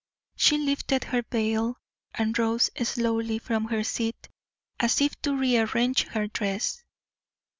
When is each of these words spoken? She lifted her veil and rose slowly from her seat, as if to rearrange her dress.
She 0.35 0.57
lifted 0.57 1.03
her 1.03 1.21
veil 1.21 1.77
and 2.15 2.35
rose 2.39 2.71
slowly 2.83 3.37
from 3.37 3.65
her 3.65 3.83
seat, 3.83 4.29
as 4.79 4.99
if 4.99 5.15
to 5.21 5.35
rearrange 5.37 6.07
her 6.07 6.25
dress. 6.25 6.83